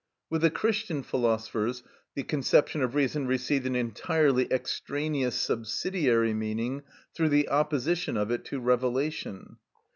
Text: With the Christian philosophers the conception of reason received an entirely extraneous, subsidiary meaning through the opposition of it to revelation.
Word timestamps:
With 0.31 0.41
the 0.41 0.49
Christian 0.49 1.03
philosophers 1.03 1.83
the 2.15 2.23
conception 2.23 2.81
of 2.81 2.95
reason 2.95 3.27
received 3.27 3.67
an 3.67 3.75
entirely 3.75 4.51
extraneous, 4.51 5.35
subsidiary 5.35 6.33
meaning 6.33 6.81
through 7.13 7.29
the 7.29 7.47
opposition 7.49 8.17
of 8.17 8.31
it 8.31 8.43
to 8.45 8.59
revelation. 8.59 9.57